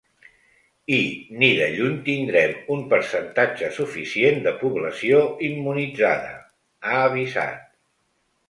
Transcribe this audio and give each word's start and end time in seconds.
I 0.95 0.99
ni 1.41 1.49
de 1.59 1.67
lluny 1.73 1.99
tindrem 2.07 2.55
un 2.77 2.81
percentatge 2.95 3.69
suficient 3.77 4.41
de 4.49 4.55
població 4.65 5.23
immunitzada, 5.51 6.33
ha 6.87 7.05
avisat. 7.07 7.63